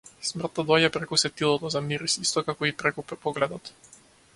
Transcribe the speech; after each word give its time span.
Смртта 0.27 0.63
доаѓа 0.69 0.89
преку 0.95 1.19
сетилото 1.25 1.71
за 1.77 1.83
мирис 1.91 2.19
исто 2.27 2.47
како 2.51 2.71
и 2.73 2.77
преку 2.83 3.09
погледот. 3.29 3.75